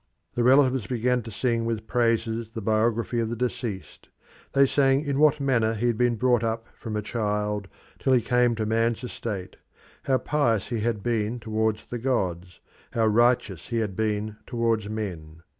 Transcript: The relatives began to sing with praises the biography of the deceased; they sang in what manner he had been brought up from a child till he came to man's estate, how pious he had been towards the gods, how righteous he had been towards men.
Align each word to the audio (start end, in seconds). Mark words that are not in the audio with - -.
The 0.33 0.41
relatives 0.41 0.87
began 0.87 1.21
to 1.21 1.29
sing 1.31 1.63
with 1.63 1.85
praises 1.85 2.49
the 2.53 2.59
biography 2.61 3.19
of 3.19 3.29
the 3.29 3.35
deceased; 3.35 4.09
they 4.53 4.65
sang 4.65 5.01
in 5.05 5.19
what 5.19 5.39
manner 5.39 5.75
he 5.75 5.85
had 5.85 5.97
been 5.99 6.15
brought 6.15 6.43
up 6.43 6.65
from 6.75 6.95
a 6.95 7.03
child 7.03 7.67
till 7.99 8.11
he 8.11 8.19
came 8.21 8.55
to 8.55 8.65
man's 8.65 9.03
estate, 9.03 9.57
how 10.05 10.17
pious 10.17 10.69
he 10.69 10.79
had 10.79 11.03
been 11.03 11.39
towards 11.39 11.85
the 11.85 11.99
gods, 11.99 12.59
how 12.93 13.05
righteous 13.05 13.67
he 13.67 13.77
had 13.77 13.95
been 13.95 14.37
towards 14.47 14.89
men. 14.89 15.43